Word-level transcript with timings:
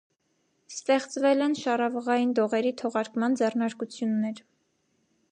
Ստեղծվել 0.71 1.43
են 1.47 1.51
շառավղային 1.59 2.31
դողերի 2.39 2.71
թողարկման 2.79 3.35
ձեռնարկություններ։ 3.41 4.41